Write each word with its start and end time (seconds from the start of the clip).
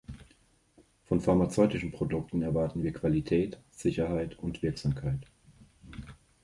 Von 1.05 1.21
pharmazeutischen 1.21 1.91
Produkten 1.91 2.41
erwarten 2.41 2.81
wir 2.81 2.91
Qualität, 2.91 3.59
Sicherheit 3.69 4.35
und 4.39 4.63
Wirksamkeit. 4.63 5.27